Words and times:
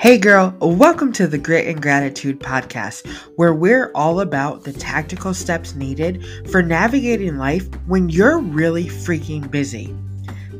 Hey 0.00 0.16
girl, 0.16 0.56
welcome 0.62 1.12
to 1.12 1.26
the 1.26 1.36
Grit 1.36 1.66
and 1.66 1.82
Gratitude 1.82 2.40
podcast, 2.40 3.06
where 3.36 3.52
we're 3.52 3.92
all 3.94 4.20
about 4.20 4.64
the 4.64 4.72
tactical 4.72 5.34
steps 5.34 5.74
needed 5.74 6.24
for 6.50 6.62
navigating 6.62 7.36
life 7.36 7.68
when 7.86 8.08
you're 8.08 8.38
really 8.38 8.86
freaking 8.86 9.50
busy. 9.50 9.94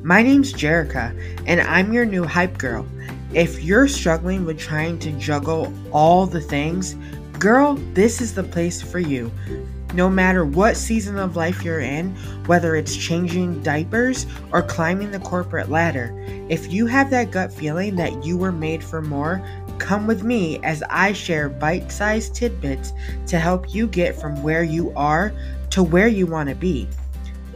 My 0.03 0.23
name's 0.23 0.53
Jerica, 0.53 1.19
and 1.47 1.63
I'm 1.63 1.91
your 1.91 2.05
new 2.05 2.25
hype 2.25 2.59
girl. 2.59 2.87
If 3.33 3.65
you're 3.65 3.89
struggling 3.89 4.45
with 4.45 4.59
trying 4.59 4.99
to 4.99 5.13
juggle 5.13 5.73
all 5.91 6.27
the 6.27 6.43
things, 6.43 6.95
girl, 7.39 7.77
this 7.95 8.21
is 8.21 8.35
the 8.35 8.45
place 8.45 8.83
for 8.83 8.99
you. 8.99 9.33
No 9.93 10.09
matter 10.09 10.45
what 10.45 10.77
season 10.77 11.19
of 11.19 11.35
life 11.35 11.65
you're 11.65 11.81
in, 11.81 12.15
whether 12.47 12.77
it's 12.77 12.97
changing 12.97 13.63
diapers 13.63 14.25
or 14.53 14.63
climbing 14.63 15.11
the 15.11 15.19
corporate 15.19 15.69
ladder, 15.69 16.15
if 16.49 16.73
you 16.73 16.87
have 16.87 17.11
that 17.11 17.33
gut 17.33 17.53
feeling 17.53 17.97
that 17.97 18.25
you 18.25 18.37
were 18.37 18.53
made 18.53 18.85
for 18.85 19.03
more, 19.03 19.45
come 19.79 20.07
with 20.07 20.23
me 20.23 20.61
as 20.63 20.85
I 20.89 21.13
share 21.13 21.49
bite 21.49 21.91
sized 21.91 22.37
tidbits 22.37 22.93
to 23.27 23.39
help 23.39 23.75
you 23.75 23.89
get 23.89 24.15
from 24.15 24.43
where 24.43 24.63
you 24.63 24.93
are 24.95 25.33
to 25.71 25.83
where 25.83 26.09
you 26.09 26.27
want 26.27 26.49
to 26.51 26.55
be. 26.55 26.87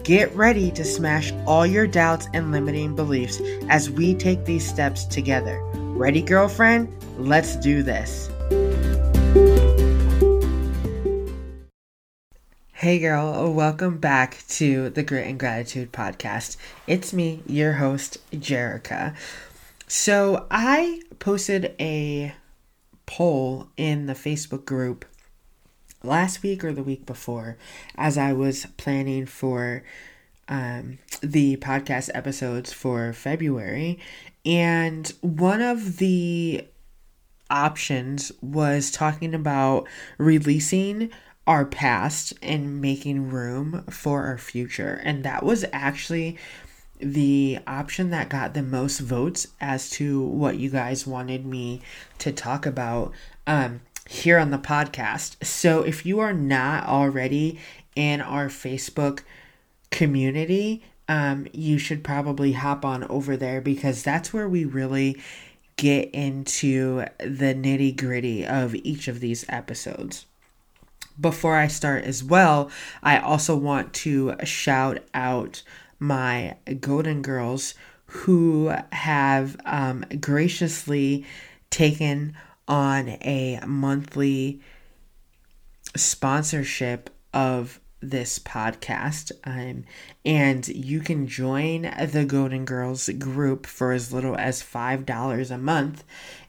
Get 0.02 0.34
ready 0.34 0.70
to 0.72 0.84
smash 0.84 1.32
all 1.46 1.64
your 1.64 1.86
doubts 1.86 2.28
and 2.34 2.50
limiting 2.50 2.96
beliefs 2.96 3.40
as 3.68 3.90
we 3.90 4.14
take 4.14 4.44
these 4.44 4.66
steps 4.66 5.04
together. 5.04 5.60
Ready, 5.74 6.20
girlfriend? 6.20 6.92
Let's 7.16 7.56
do 7.56 7.82
this. 7.82 8.28
Hey 12.84 12.98
girl, 12.98 13.50
welcome 13.50 13.96
back 13.96 14.44
to 14.48 14.90
the 14.90 15.02
Grit 15.02 15.26
and 15.26 15.40
Gratitude 15.40 15.90
podcast. 15.90 16.58
It's 16.86 17.14
me, 17.14 17.42
your 17.46 17.72
host, 17.72 18.18
Jerica. 18.30 19.16
So, 19.88 20.46
I 20.50 21.00
posted 21.18 21.74
a 21.80 22.34
poll 23.06 23.68
in 23.78 24.04
the 24.04 24.12
Facebook 24.12 24.66
group 24.66 25.06
last 26.02 26.42
week 26.42 26.62
or 26.62 26.74
the 26.74 26.82
week 26.82 27.06
before 27.06 27.56
as 27.96 28.18
I 28.18 28.34
was 28.34 28.66
planning 28.76 29.24
for 29.24 29.82
um, 30.46 30.98
the 31.22 31.56
podcast 31.56 32.10
episodes 32.12 32.70
for 32.70 33.14
February. 33.14 33.98
And 34.44 35.10
one 35.22 35.62
of 35.62 35.96
the 35.96 36.66
options 37.48 38.30
was 38.42 38.90
talking 38.90 39.32
about 39.32 39.88
releasing 40.18 41.10
our 41.46 41.64
past 41.64 42.32
and 42.42 42.80
making 42.80 43.28
room 43.30 43.84
for 43.90 44.24
our 44.24 44.38
future. 44.38 45.00
And 45.04 45.24
that 45.24 45.42
was 45.42 45.64
actually 45.72 46.38
the 46.98 47.58
option 47.66 48.10
that 48.10 48.28
got 48.28 48.54
the 48.54 48.62
most 48.62 49.00
votes 49.00 49.48
as 49.60 49.90
to 49.90 50.22
what 50.22 50.56
you 50.56 50.70
guys 50.70 51.06
wanted 51.06 51.44
me 51.44 51.82
to 52.18 52.32
talk 52.32 52.64
about 52.64 53.12
um, 53.46 53.80
here 54.08 54.38
on 54.38 54.50
the 54.50 54.58
podcast. 54.58 55.44
So 55.44 55.82
if 55.82 56.06
you 56.06 56.20
are 56.20 56.32
not 56.32 56.86
already 56.86 57.58
in 57.94 58.20
our 58.20 58.48
Facebook 58.48 59.20
community, 59.90 60.82
um, 61.08 61.46
you 61.52 61.76
should 61.76 62.02
probably 62.02 62.52
hop 62.52 62.84
on 62.84 63.04
over 63.04 63.36
there 63.36 63.60
because 63.60 64.02
that's 64.02 64.32
where 64.32 64.48
we 64.48 64.64
really 64.64 65.20
get 65.76 66.08
into 66.12 67.04
the 67.18 67.54
nitty 67.54 67.96
gritty 67.96 68.46
of 68.46 68.74
each 68.76 69.08
of 69.08 69.20
these 69.20 69.44
episodes 69.48 70.24
before 71.20 71.56
I 71.56 71.68
start 71.68 72.04
as 72.04 72.22
well, 72.22 72.70
I 73.02 73.18
also 73.18 73.56
want 73.56 73.92
to 73.94 74.34
shout 74.44 74.98
out 75.14 75.62
my 75.98 76.56
Golden 76.80 77.22
Girls 77.22 77.74
who 78.06 78.72
have 78.92 79.56
um, 79.64 80.04
graciously 80.20 81.24
taken 81.70 82.36
on 82.68 83.08
a 83.08 83.60
monthly 83.66 84.60
sponsorship 85.96 87.10
of 87.32 87.80
this 88.00 88.38
podcast. 88.38 89.32
Um, 89.44 89.84
and 90.24 90.66
you 90.68 91.00
can 91.00 91.26
join 91.26 91.82
the 91.82 92.24
Golden 92.24 92.64
Girls 92.64 93.08
group 93.08 93.66
for 93.66 93.92
as 93.92 94.12
little 94.12 94.36
as 94.36 94.62
$5 94.62 95.50
a 95.50 95.58
month. 95.58 96.04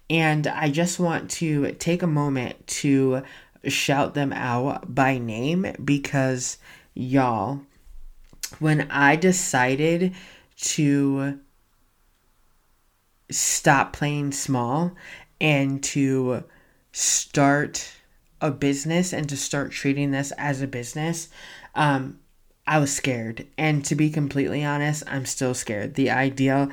And 0.10 0.46
I 0.46 0.70
just 0.70 1.00
want 1.00 1.32
to 1.32 1.72
take 1.74 2.04
a 2.04 2.08
moment 2.08 2.68
to 2.68 3.24
shout 3.68 4.14
them 4.14 4.34
out 4.34 4.94
by 4.94 5.18
name 5.18 5.74
because 5.84 6.58
y'all, 6.94 7.62
when 8.60 8.90
I 8.92 9.16
decided 9.16 10.14
to 10.58 11.40
stop 13.30 13.94
playing 13.94 14.32
small 14.32 14.96
and 15.42 15.84
to 15.84 16.44
start 16.92 17.92
a 18.42 18.52
business 18.52 19.14
and 19.14 19.28
to 19.30 19.38
start 19.38 19.72
treating 19.72 20.12
this 20.12 20.32
as 20.38 20.62
a 20.62 20.68
business, 20.68 21.30
um, 21.74 22.20
I 22.68 22.80
was 22.80 22.94
scared. 22.94 23.48
And 23.58 23.84
to 23.86 23.96
be 23.96 24.10
completely 24.10 24.64
honest, 24.64 25.04
I'm 25.08 25.26
still 25.26 25.54
scared. 25.54 25.96
The 25.96 26.10
idea 26.10 26.70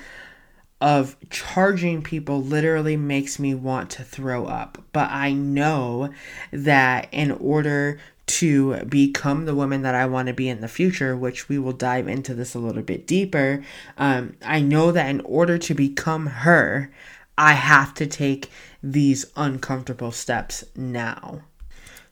of 0.83 1.17
charging 1.31 2.03
people 2.03 2.43
literally 2.43 2.97
makes 2.97 3.39
me 3.39 3.55
want 3.55 3.89
to 3.89 4.03
throw 4.03 4.47
up. 4.47 4.79
But 4.93 5.11
I 5.13 5.33
know 5.33 6.13
that 6.51 7.07
in 7.13 7.31
order 7.31 8.01
to 8.27 8.85
become 8.87 9.45
the 9.45 9.55
woman 9.55 9.83
that 9.83 9.95
I 9.95 10.07
want 10.07 10.27
to 10.27 10.35
be 10.35 10.49
in 10.49 10.61
the 10.61 10.67
future, 10.67 11.17
which 11.17 11.49
we 11.49 11.57
will 11.57 11.73
dive 11.73 12.09
into 12.09 12.35
this 12.35 12.57
a 12.57 12.59
little 12.59 12.83
bit 12.83 13.07
deeper, 13.07 13.63
um, 13.97 14.35
I 14.45 14.61
know 14.61 14.91
that 14.91 15.09
in 15.09 15.21
order 15.21 15.57
to 15.57 15.73
become 15.73 16.27
her, 16.27 16.91
I 17.39 17.53
have 17.53 17.95
to 17.95 18.07
take 18.07 18.51
these 18.83 19.27
uncomfortable 19.37 20.11
steps 20.11 20.65
now. 20.75 21.43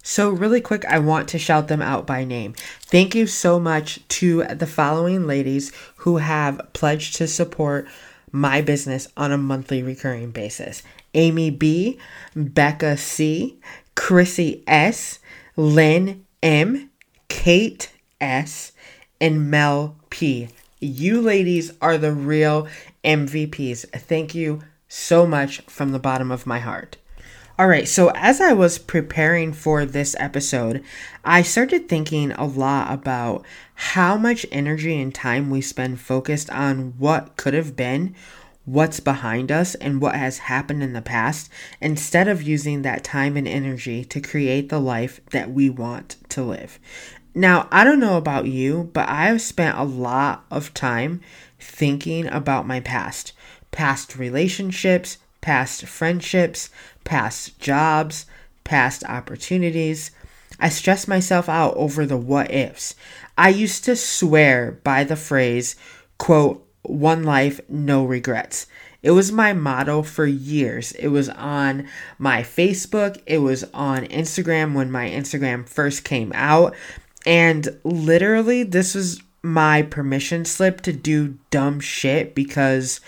So, 0.02 0.31
really 0.31 0.60
quick, 0.60 0.84
I 0.84 1.00
want 1.00 1.28
to 1.31 1.38
shout 1.38 1.66
them 1.66 1.82
out 1.82 2.06
by 2.06 2.25
name. 2.25 2.54
Thank 2.82 3.16
you 3.16 3.26
so 3.26 3.58
much 3.58 4.06
to 4.08 4.44
the 4.44 4.66
following 4.66 5.26
ladies 5.26 5.72
who 5.97 6.19
have 6.19 6.60
pledged 6.72 7.16
to 7.16 7.26
support 7.26 7.88
my 8.33 8.61
business 8.61 9.09
on 9.17 9.33
a 9.33 9.39
monthly 9.39 9.83
recurring 9.83 10.31
basis. 10.31 10.83
Amy 11.15 11.51
B, 11.51 11.99
Becca 12.35 12.97
C, 12.97 13.59
Chrissy 13.95 14.63
S, 14.67 15.19
Lynn 15.57 16.25
M, 16.43 16.91
Kate 17.29 17.93
S, 18.21 18.73
and 19.21 19.51
Mel 19.51 19.97
P. 20.11 20.49
You 20.81 21.21
ladies 21.21 21.73
are 21.83 21.99
the 21.99 22.13
real 22.13 22.67
MVPs. 23.05 23.89
Thank 23.91 24.35
you 24.35 24.61
so 24.89 25.27
much 25.27 25.61
from 25.62 25.93
the 25.93 25.99
bottom 25.99 26.31
of 26.31 26.47
my 26.47 26.59
heart. 26.59 26.97
All 27.60 27.69
right, 27.69 27.87
so 27.87 28.10
as 28.15 28.41
I 28.41 28.54
was 28.54 28.78
preparing 28.78 29.53
for 29.53 29.84
this 29.84 30.16
episode, 30.19 30.82
I 31.26 31.43
started 31.43 31.91
thinking 31.91 32.32
a 32.32 32.47
lot 32.47 32.91
about 32.91 33.44
how 33.75 34.16
much 34.16 34.47
energy 34.50 34.98
and 34.98 35.15
time 35.15 35.50
we 35.50 35.60
spend 35.60 36.00
focused 36.00 36.49
on 36.49 36.94
what 36.97 37.37
could 37.37 37.53
have 37.53 37.76
been, 37.76 38.15
what's 38.65 38.99
behind 38.99 39.53
us, 39.53 39.75
and 39.75 40.00
what 40.00 40.15
has 40.15 40.38
happened 40.38 40.82
in 40.82 40.94
the 40.94 41.03
past, 41.03 41.50
instead 41.82 42.28
of 42.28 42.41
using 42.43 42.81
that 42.81 43.04
time 43.04 43.37
and 43.37 43.47
energy 43.47 44.06
to 44.06 44.22
create 44.22 44.70
the 44.70 44.81
life 44.81 45.20
that 45.32 45.50
we 45.50 45.69
want 45.69 46.16
to 46.31 46.43
live. 46.43 46.78
Now, 47.34 47.69
I 47.70 47.84
don't 47.84 48.00
know 48.00 48.16
about 48.16 48.47
you, 48.47 48.88
but 48.94 49.06
I've 49.06 49.43
spent 49.43 49.76
a 49.76 49.84
lot 49.84 50.47
of 50.50 50.72
time 50.72 51.20
thinking 51.59 52.26
about 52.26 52.66
my 52.66 52.81
past, 52.81 53.34
past 53.70 54.16
relationships, 54.16 55.19
past 55.41 55.87
friendships, 55.87 56.70
past 57.10 57.59
jobs, 57.59 58.25
past 58.62 59.03
opportunities. 59.03 60.12
I 60.60 60.69
stress 60.69 61.09
myself 61.09 61.48
out 61.48 61.75
over 61.75 62.06
the 62.06 62.16
what 62.16 62.53
ifs. 62.53 62.94
I 63.37 63.48
used 63.48 63.84
to 63.87 63.97
swear 63.97 64.78
by 64.84 65.03
the 65.03 65.16
phrase, 65.16 65.75
quote, 66.19 66.65
one 66.82 67.25
life, 67.25 67.61
no 67.69 68.05
regrets. 68.05 68.69
It 69.02 69.11
was 69.11 69.32
my 69.32 69.52
motto 69.52 70.02
for 70.02 70.25
years. 70.25 70.93
It 70.93 71.08
was 71.08 71.29
on 71.31 71.88
my 72.17 72.43
Facebook, 72.43 73.20
it 73.26 73.38
was 73.38 73.64
on 73.75 74.06
Instagram 74.06 74.75
when 74.75 74.93
my 74.93 75.11
Instagram 75.11 75.69
first 75.69 76.05
came 76.05 76.31
out. 76.32 76.76
And 77.26 77.76
literally, 77.82 78.62
this 78.62 78.94
was 78.94 79.20
my 79.43 79.82
permission 79.82 80.44
slip 80.44 80.81
to 80.82 80.93
do 80.93 81.38
dumb 81.50 81.81
shit 81.81 82.37
because 82.37 83.00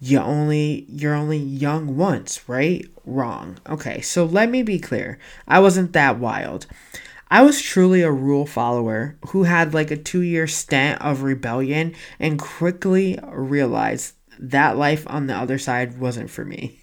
you 0.00 0.18
only 0.18 0.86
you're 0.88 1.14
only 1.14 1.38
young 1.38 1.96
once, 1.96 2.48
right? 2.48 2.86
Wrong. 3.04 3.58
Okay, 3.68 4.00
so 4.00 4.24
let 4.24 4.50
me 4.50 4.62
be 4.62 4.78
clear. 4.78 5.18
I 5.46 5.60
wasn't 5.60 5.92
that 5.92 6.18
wild. 6.18 6.66
I 7.30 7.42
was 7.42 7.60
truly 7.60 8.02
a 8.02 8.10
rule 8.10 8.46
follower 8.46 9.18
who 9.28 9.42
had 9.42 9.74
like 9.74 9.90
a 9.90 9.96
2-year 9.96 10.46
stint 10.46 11.02
of 11.02 11.22
rebellion 11.22 11.94
and 12.18 12.38
quickly 12.38 13.18
realized 13.26 14.14
that 14.38 14.78
life 14.78 15.04
on 15.08 15.26
the 15.26 15.34
other 15.34 15.58
side 15.58 15.98
wasn't 15.98 16.30
for 16.30 16.44
me. 16.44 16.78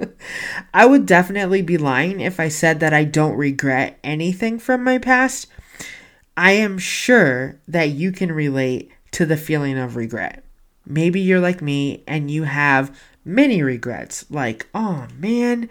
I 0.74 0.86
would 0.86 1.06
definitely 1.06 1.62
be 1.62 1.78
lying 1.78 2.20
if 2.20 2.40
I 2.40 2.48
said 2.48 2.80
that 2.80 2.92
I 2.92 3.04
don't 3.04 3.36
regret 3.36 3.98
anything 4.02 4.58
from 4.58 4.84
my 4.84 4.98
past. 4.98 5.46
I 6.36 6.52
am 6.52 6.78
sure 6.78 7.60
that 7.68 7.90
you 7.90 8.12
can 8.12 8.32
relate 8.32 8.90
to 9.12 9.24
the 9.24 9.36
feeling 9.36 9.78
of 9.78 9.96
regret. 9.96 10.44
Maybe 10.90 11.20
you're 11.20 11.40
like 11.40 11.62
me 11.62 12.02
and 12.06 12.30
you 12.30 12.42
have 12.42 12.98
many 13.24 13.62
regrets, 13.62 14.24
like, 14.30 14.66
oh 14.74 15.06
man, 15.16 15.70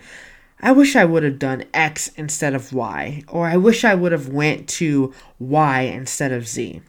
I 0.62 0.72
wish 0.72 0.96
I 0.96 1.06
would 1.06 1.24
have 1.24 1.40
done 1.40 1.66
X 1.74 2.10
instead 2.16 2.54
of 2.54 2.74
Y, 2.74 3.24
or 3.28 3.46
I 3.48 3.58
wish 3.58 3.84
I 3.84 3.96
would 3.96 4.12
have 4.12 4.28
went 4.28 4.68
to 4.70 5.14
Y 5.40 5.82
instead 5.82 6.32
of 6.32 6.48
Z. 6.48 6.82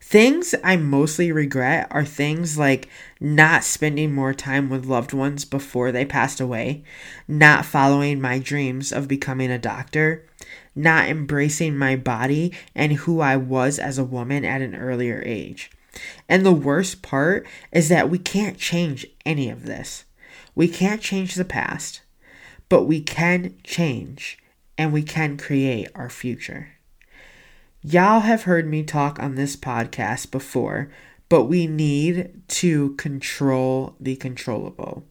Things 0.00 0.54
I 0.62 0.76
mostly 0.76 1.32
regret 1.32 1.88
are 1.90 2.04
things 2.04 2.58
like 2.58 2.88
not 3.20 3.64
spending 3.64 4.12
more 4.12 4.34
time 4.34 4.68
with 4.68 4.84
loved 4.86 5.12
ones 5.12 5.44
before 5.44 5.90
they 5.90 6.04
passed 6.04 6.40
away, 6.40 6.84
not 7.26 7.64
following 7.64 8.20
my 8.20 8.38
dreams 8.38 8.92
of 8.92 9.08
becoming 9.08 9.50
a 9.50 9.58
doctor, 9.58 10.24
not 10.76 11.08
embracing 11.08 11.76
my 11.76 11.96
body 11.96 12.52
and 12.74 12.92
who 12.92 13.20
I 13.20 13.36
was 13.36 13.78
as 13.78 13.98
a 13.98 14.04
woman 14.04 14.44
at 14.44 14.60
an 14.60 14.74
earlier 14.74 15.22
age. 15.24 15.70
And 16.28 16.44
the 16.44 16.52
worst 16.52 17.02
part 17.02 17.46
is 17.72 17.88
that 17.88 18.10
we 18.10 18.18
can't 18.18 18.58
change 18.58 19.06
any 19.24 19.48
of 19.48 19.66
this. 19.66 20.04
We 20.54 20.68
can't 20.68 21.00
change 21.00 21.34
the 21.34 21.44
past, 21.44 22.02
but 22.68 22.84
we 22.84 23.00
can 23.00 23.54
change 23.64 24.38
and 24.76 24.92
we 24.92 25.02
can 25.02 25.36
create 25.36 25.88
our 25.94 26.10
future. 26.10 26.70
Y'all 27.82 28.20
have 28.20 28.44
heard 28.44 28.66
me 28.66 28.82
talk 28.82 29.18
on 29.20 29.34
this 29.34 29.56
podcast 29.56 30.30
before, 30.30 30.90
but 31.28 31.44
we 31.44 31.66
need 31.66 32.42
to 32.48 32.94
control 32.94 33.94
the 34.00 34.16
controllable. 34.16 35.04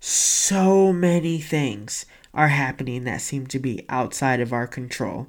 So 0.00 0.92
many 0.92 1.40
things 1.40 2.06
are 2.34 2.48
happening 2.48 3.04
that 3.04 3.20
seem 3.20 3.46
to 3.48 3.58
be 3.58 3.84
outside 3.88 4.40
of 4.40 4.52
our 4.52 4.66
control. 4.66 5.28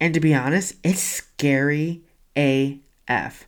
And 0.00 0.14
to 0.14 0.20
be 0.20 0.34
honest, 0.34 0.74
it's 0.82 1.02
scary 1.02 2.02
AF. 2.36 3.47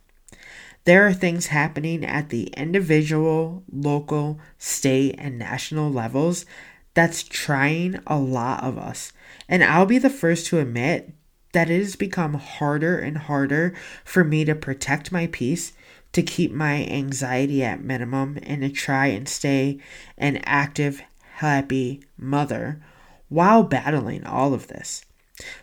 There 0.83 1.05
are 1.05 1.13
things 1.13 1.47
happening 1.47 2.03
at 2.03 2.29
the 2.29 2.47
individual, 2.57 3.63
local, 3.71 4.39
state, 4.57 5.15
and 5.17 5.37
national 5.37 5.91
levels 5.91 6.45
that's 6.93 7.23
trying 7.23 7.99
a 8.07 8.17
lot 8.17 8.63
of 8.63 8.77
us. 8.77 9.13
And 9.47 9.63
I'll 9.63 9.85
be 9.85 9.99
the 9.99 10.09
first 10.09 10.47
to 10.47 10.59
admit 10.59 11.13
that 11.53 11.69
it 11.69 11.79
has 11.79 11.95
become 11.95 12.33
harder 12.35 12.97
and 12.97 13.17
harder 13.17 13.73
for 14.03 14.23
me 14.23 14.43
to 14.45 14.55
protect 14.55 15.11
my 15.11 15.27
peace, 15.27 15.73
to 16.13 16.23
keep 16.23 16.51
my 16.51 16.85
anxiety 16.85 17.63
at 17.63 17.83
minimum, 17.83 18.39
and 18.43 18.61
to 18.61 18.69
try 18.69 19.07
and 19.07 19.27
stay 19.27 19.79
an 20.17 20.37
active, 20.45 21.01
happy 21.35 22.03
mother 22.17 22.81
while 23.29 23.63
battling 23.63 24.25
all 24.25 24.53
of 24.53 24.67
this. 24.67 25.05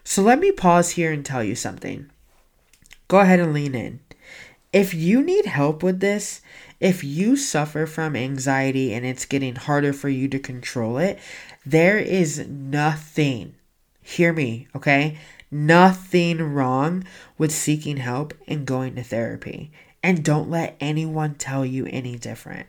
So 0.05 0.23
let 0.23 0.39
me 0.39 0.53
pause 0.53 0.91
here 0.91 1.13
and 1.13 1.25
tell 1.25 1.45
you 1.45 1.55
something. 1.55 2.11
Go 3.09 3.21
ahead 3.21 3.41
and 3.41 3.53
lean 3.53 3.75
in. 3.75 4.01
If 4.73 4.93
you 4.93 5.23
need 5.23 5.47
help 5.47 5.83
with 5.83 6.01
this, 6.01 6.43
if 6.79 7.03
you 7.03 7.37
suffer 7.37 7.87
from 7.87 8.15
anxiety 8.15 8.93
and 8.93 9.07
it's 9.07 9.25
getting 9.25 9.57
harder 9.57 9.93
for 9.93 10.09
you 10.09 10.29
to 10.29 10.39
control 10.39 10.99
it, 10.99 11.19
there 11.65 11.99
is 11.99 12.47
nothing, 12.47 13.55
hear 14.03 14.33
me, 14.33 14.69
okay? 14.77 15.19
Nothing 15.51 16.43
wrong 16.43 17.05
with 17.39 17.51
seeking 17.51 17.97
help 17.97 18.35
and 18.47 18.67
going 18.67 18.95
to 18.97 19.03
therapy. 19.03 19.71
And 20.03 20.23
don't 20.23 20.51
let 20.51 20.77
anyone 20.81 21.35
tell 21.35 21.65
you 21.65 21.87
any 21.87 22.17
different. 22.17 22.67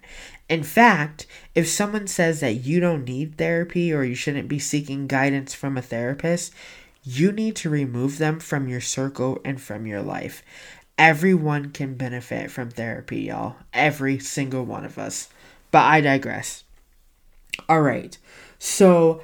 In 0.47 0.63
fact, 0.63 1.27
if 1.53 1.67
someone 1.67 2.07
says 2.07 2.39
that 2.39 2.65
you 2.65 2.79
don't 2.79 3.05
need 3.05 3.37
therapy 3.37 3.93
or 3.93 4.03
you 4.03 4.15
shouldn't 4.15 4.47
be 4.47 4.57
seeking 4.57 5.05
guidance 5.05 5.53
from 5.53 5.77
a 5.77 5.81
therapist, 5.81 6.53
you 7.03 7.31
need 7.31 7.55
to 7.57 7.69
remove 7.69 8.17
them 8.17 8.39
from 8.39 8.67
your 8.67 8.81
circle 8.81 9.39
and 9.45 9.61
from 9.61 9.85
your 9.85 10.01
life. 10.01 10.43
Everyone 10.99 11.71
can 11.71 11.95
benefit 11.95 12.51
from 12.51 12.71
therapy, 12.71 13.21
y'all. 13.21 13.55
Every 13.73 14.19
single 14.19 14.65
one 14.65 14.83
of 14.83 14.97
us. 14.97 15.29
But 15.71 15.85
I 15.85 16.01
digress. 16.01 16.65
All 17.69 17.81
right. 17.81 18.17
So, 18.59 19.21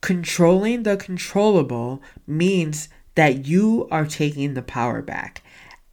controlling 0.00 0.82
the 0.82 0.96
controllable 0.96 2.02
means 2.26 2.88
that 3.14 3.46
you 3.46 3.86
are 3.92 4.04
taking 4.04 4.54
the 4.54 4.62
power 4.62 5.00
back. 5.00 5.44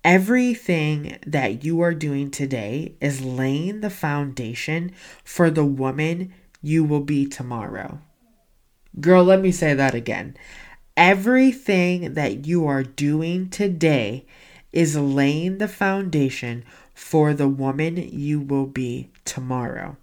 Everything 0.03 1.19
that 1.27 1.63
you 1.63 1.79
are 1.81 1.93
doing 1.93 2.31
today 2.31 2.95
is 2.99 3.21
laying 3.21 3.81
the 3.81 3.91
foundation 3.91 4.91
for 5.23 5.51
the 5.51 5.65
woman 5.65 6.33
you 6.63 6.83
will 6.83 7.01
be 7.01 7.27
tomorrow. 7.27 7.99
Girl, 8.99 9.23
let 9.23 9.41
me 9.41 9.51
say 9.51 9.75
that 9.75 9.93
again. 9.93 10.35
Everything 10.97 12.15
that 12.15 12.47
you 12.47 12.65
are 12.65 12.81
doing 12.81 13.47
today 13.51 14.25
is 14.71 14.95
laying 14.95 15.57
the 15.57 15.67
foundation 15.67 16.63
for 16.93 17.33
the 17.33 17.47
woman 17.47 17.97
you 17.97 18.39
will 18.39 18.65
be 18.65 19.09
tomorrow. 19.25 19.97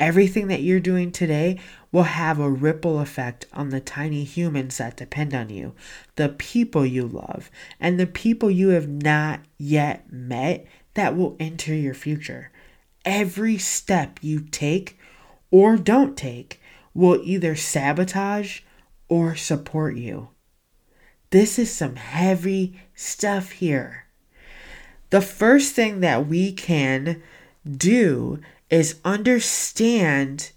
Everything 0.00 0.48
that 0.48 0.62
you're 0.62 0.80
doing 0.80 1.12
today 1.12 1.60
will 1.92 2.02
have 2.02 2.40
a 2.40 2.50
ripple 2.50 2.98
effect 2.98 3.46
on 3.52 3.68
the 3.68 3.78
tiny 3.78 4.24
humans 4.24 4.78
that 4.78 4.96
depend 4.96 5.32
on 5.32 5.48
you, 5.48 5.74
the 6.16 6.30
people 6.30 6.84
you 6.84 7.06
love, 7.06 7.50
and 7.78 8.00
the 8.00 8.06
people 8.06 8.50
you 8.50 8.70
have 8.70 8.88
not 8.88 9.40
yet 9.58 10.12
met 10.12 10.66
that 10.94 11.16
will 11.16 11.36
enter 11.38 11.74
your 11.74 11.94
future. 11.94 12.50
Every 13.04 13.58
step 13.58 14.18
you 14.22 14.40
take 14.40 14.98
or 15.52 15.76
don't 15.76 16.16
take 16.16 16.60
will 16.94 17.20
either 17.22 17.54
sabotage 17.54 18.60
or 19.08 19.36
support 19.36 19.96
you. 19.96 20.30
This 21.30 21.58
is 21.58 21.72
some 21.72 21.96
heavy 21.96 22.80
stuff 23.02 23.50
here. 23.52 24.06
The 25.10 25.20
first 25.20 25.74
thing 25.74 26.00
that 26.00 26.26
we 26.26 26.52
can 26.52 27.22
do 27.70 28.40
is 28.70 29.00
understand 29.04 30.52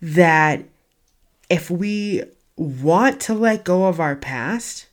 that 0.00 0.64
if 1.48 1.70
we 1.70 2.22
want 2.56 3.20
to 3.22 3.34
let 3.34 3.64
go 3.64 3.86
of 3.86 4.00
our 4.00 4.16
past, 4.16 4.86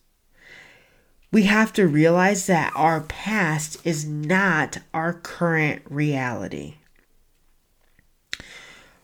we 1.32 1.44
have 1.44 1.74
to 1.74 1.88
realize 1.88 2.48
that 2.48 2.72
our 2.76 3.02
past 3.02 3.86
is 3.86 4.06
not 4.06 4.78
our 4.94 5.14
current 5.14 5.82
reality. 5.90 6.76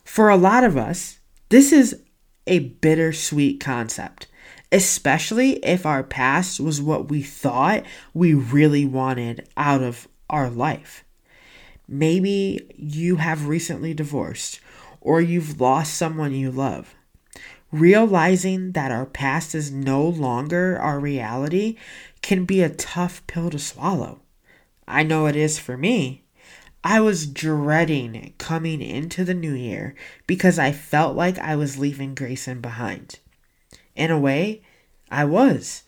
For 0.03 0.29
a 0.29 0.37
lot 0.37 0.63
of 0.63 0.77
us, 0.77 1.19
this 1.49 1.71
is 1.71 2.01
a 2.47 2.59
bittersweet 2.59 3.59
concept 3.59 4.27
especially 4.71 5.53
if 5.63 5.85
our 5.85 6.03
past 6.03 6.59
was 6.59 6.81
what 6.81 7.09
we 7.09 7.21
thought 7.21 7.83
we 8.13 8.33
really 8.33 8.85
wanted 8.85 9.47
out 9.55 9.81
of 9.81 10.07
our 10.29 10.49
life. 10.49 11.03
Maybe 11.87 12.73
you 12.75 13.17
have 13.17 13.47
recently 13.47 13.93
divorced 13.93 14.59
or 15.01 15.21
you've 15.21 15.61
lost 15.61 15.93
someone 15.93 16.33
you 16.33 16.51
love. 16.51 16.95
Realizing 17.71 18.71
that 18.71 18.91
our 18.91 19.05
past 19.05 19.53
is 19.53 19.71
no 19.71 20.03
longer 20.03 20.79
our 20.79 20.99
reality 20.99 21.77
can 22.21 22.45
be 22.45 22.61
a 22.61 22.69
tough 22.69 23.25
pill 23.27 23.49
to 23.51 23.59
swallow. 23.59 24.21
I 24.87 25.03
know 25.03 25.27
it 25.27 25.35
is 25.35 25.59
for 25.59 25.77
me. 25.77 26.23
I 26.83 27.01
was 27.01 27.27
dreading 27.27 28.33
coming 28.37 28.81
into 28.81 29.23
the 29.23 29.33
new 29.33 29.53
year 29.53 29.95
because 30.27 30.59
I 30.59 30.71
felt 30.71 31.15
like 31.15 31.37
I 31.39 31.55
was 31.55 31.79
leaving 31.79 32.13
Grayson 32.13 32.61
behind. 32.61 33.19
In 33.95 34.11
a 34.11 34.19
way, 34.19 34.61
I 35.09 35.25
was. 35.25 35.83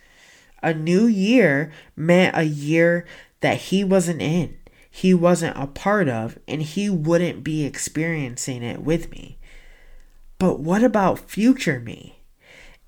A 0.64 0.74
new 0.74 1.06
year 1.06 1.72
meant 1.96 2.36
a 2.36 2.44
year 2.44 3.06
that 3.42 3.58
he 3.58 3.84
wasn't 3.84 4.22
in, 4.22 4.58
he 4.90 5.14
wasn't 5.14 5.58
a 5.58 5.68
part 5.68 6.10
of, 6.10 6.40
and 6.48 6.62
he 6.62 6.90
wouldn't 6.90 7.44
be 7.44 7.66
experiencing 7.66 8.64
it 8.64 8.82
with 8.82 9.12
me. 9.12 9.38
But 10.40 10.60
what 10.60 10.84
about 10.84 11.20
future 11.20 11.80
me? 11.80 12.22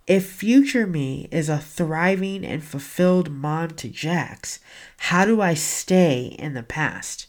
If 0.07 0.25
future 0.25 0.87
me 0.87 1.27
is 1.31 1.49
a 1.49 1.59
thriving 1.59 2.43
and 2.43 2.63
fulfilled 2.63 3.29
mom 3.29 3.71
to 3.75 3.87
Jax, 3.87 4.59
how 4.97 5.23
do 5.23 5.39
I 5.39 5.53
stay 5.53 6.35
in 6.39 6.55
the 6.55 6.63
past? 6.63 7.27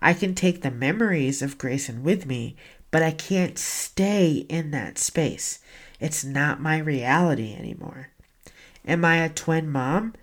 I 0.00 0.14
can 0.14 0.34
take 0.34 0.62
the 0.62 0.70
memories 0.72 1.42
of 1.42 1.58
Grayson 1.58 2.02
with 2.02 2.26
me, 2.26 2.56
but 2.90 3.04
I 3.04 3.12
can't 3.12 3.56
stay 3.56 4.46
in 4.48 4.72
that 4.72 4.98
space. 4.98 5.60
It's 6.00 6.24
not 6.24 6.60
my 6.60 6.78
reality 6.78 7.54
anymore. 7.54 8.10
Am 8.86 9.04
I 9.04 9.16
a 9.16 9.28
twin 9.28 9.68
mom? 9.68 10.14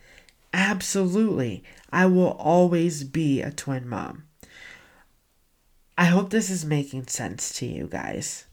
Absolutely. 0.53 1.63
I 1.91 2.05
will 2.05 2.31
always 2.31 3.03
be 3.03 3.41
a 3.41 3.51
twin 3.51 3.87
mom. 3.87 4.23
I 5.97 6.05
hope 6.05 6.29
this 6.29 6.49
is 6.49 6.65
making 6.65 7.07
sense 7.07 7.53
to 7.59 7.65
you 7.65 7.87
guys. 7.87 8.45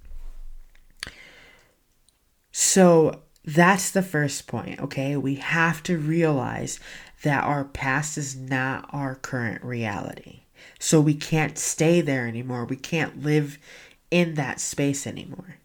So 2.52 3.23
that's 3.45 3.91
the 3.91 4.02
first 4.02 4.47
point, 4.47 4.81
okay? 4.81 5.17
We 5.17 5.37
have 5.37 5.83
to 5.85 5.99
realize 5.99 6.79
that 7.23 7.45
our 7.45 7.64
past 7.64 8.19
is 8.19 8.37
not 8.37 8.88
our 8.93 9.14
current 9.14 9.64
reality. 9.64 10.41
So 10.79 11.00
we 11.00 11.14
can't 11.14 11.59
stay 11.59 12.00
there 12.00 12.26
anymore. 12.26 12.64
We 12.64 12.76
can't 12.76 13.23
live 13.23 13.59
in 14.11 14.35
that 14.35 14.61
space 14.61 15.07
anymore. 15.07 15.57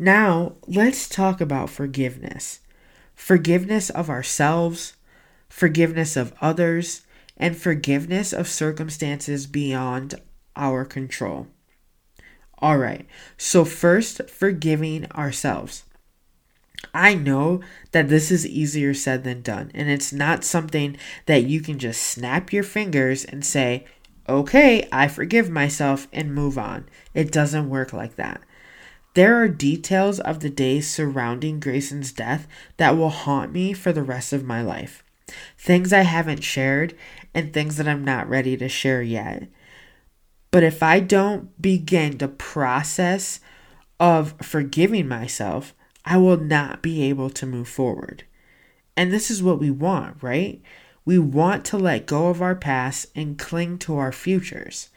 Now, 0.00 0.54
let's 0.66 1.10
talk 1.10 1.42
about 1.42 1.68
forgiveness 1.68 2.60
forgiveness 3.14 3.90
of 3.90 4.08
ourselves, 4.08 4.94
forgiveness 5.46 6.16
of 6.16 6.32
others, 6.40 7.02
and 7.36 7.54
forgiveness 7.54 8.32
of 8.32 8.48
circumstances 8.48 9.46
beyond 9.46 10.14
our 10.56 10.86
control. 10.86 11.48
All 12.60 12.78
right, 12.78 13.06
so 13.36 13.66
first, 13.66 14.30
forgiving 14.30 15.04
ourselves. 15.12 15.84
I 16.94 17.12
know 17.12 17.60
that 17.92 18.08
this 18.08 18.30
is 18.30 18.46
easier 18.46 18.94
said 18.94 19.22
than 19.22 19.42
done, 19.42 19.70
and 19.74 19.90
it's 19.90 20.14
not 20.14 20.44
something 20.44 20.96
that 21.26 21.44
you 21.44 21.60
can 21.60 21.78
just 21.78 22.00
snap 22.00 22.54
your 22.54 22.64
fingers 22.64 23.26
and 23.26 23.44
say, 23.44 23.84
okay, 24.26 24.88
I 24.90 25.08
forgive 25.08 25.50
myself 25.50 26.08
and 26.10 26.34
move 26.34 26.56
on. 26.56 26.88
It 27.12 27.30
doesn't 27.30 27.68
work 27.68 27.92
like 27.92 28.16
that. 28.16 28.40
There 29.20 29.36
are 29.42 29.48
details 29.48 30.18
of 30.18 30.40
the 30.40 30.48
days 30.48 30.88
surrounding 30.88 31.60
Grayson's 31.60 32.10
death 32.10 32.48
that 32.78 32.96
will 32.96 33.10
haunt 33.10 33.52
me 33.52 33.74
for 33.74 33.92
the 33.92 34.02
rest 34.02 34.32
of 34.32 34.46
my 34.46 34.62
life. 34.62 35.04
Things 35.58 35.92
I 35.92 36.04
haven't 36.04 36.42
shared 36.42 36.96
and 37.34 37.52
things 37.52 37.76
that 37.76 37.86
I'm 37.86 38.02
not 38.02 38.30
ready 38.30 38.56
to 38.56 38.66
share 38.66 39.02
yet. 39.02 39.48
But 40.50 40.62
if 40.62 40.82
I 40.82 41.00
don't 41.00 41.60
begin 41.60 42.16
the 42.16 42.28
process 42.28 43.40
of 44.00 44.36
forgiving 44.40 45.06
myself, 45.06 45.74
I 46.02 46.16
will 46.16 46.38
not 46.38 46.80
be 46.80 47.02
able 47.02 47.28
to 47.28 47.44
move 47.44 47.68
forward. 47.68 48.24
And 48.96 49.12
this 49.12 49.30
is 49.30 49.42
what 49.42 49.60
we 49.60 49.70
want, 49.70 50.22
right? 50.22 50.62
We 51.04 51.18
want 51.18 51.66
to 51.66 51.76
let 51.76 52.06
go 52.06 52.28
of 52.28 52.40
our 52.40 52.54
past 52.54 53.08
and 53.14 53.38
cling 53.38 53.76
to 53.80 53.98
our 53.98 54.12
futures. 54.12 54.88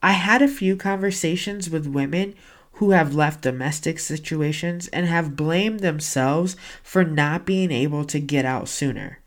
I 0.00 0.12
had 0.12 0.40
a 0.40 0.46
few 0.46 0.76
conversations 0.76 1.68
with 1.68 1.88
women 1.88 2.36
who 2.80 2.92
have 2.92 3.14
left 3.14 3.42
domestic 3.42 3.98
situations 3.98 4.88
and 4.88 5.04
have 5.04 5.36
blamed 5.36 5.80
themselves 5.80 6.56
for 6.82 7.04
not 7.04 7.44
being 7.44 7.70
able 7.70 8.06
to 8.06 8.18
get 8.18 8.46
out 8.46 8.66
sooner. 8.66 9.18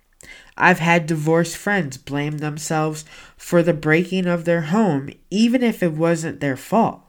I've 0.57 0.79
had 0.79 1.05
divorced 1.05 1.55
friends 1.55 1.97
blame 1.97 2.39
themselves 2.39 3.05
for 3.37 3.61
the 3.61 3.75
breaking 3.75 4.25
of 4.25 4.45
their 4.45 4.61
home, 4.61 5.11
even 5.29 5.61
if 5.61 5.83
it 5.83 5.93
wasn't 5.93 6.39
their 6.39 6.57
fault. 6.57 7.01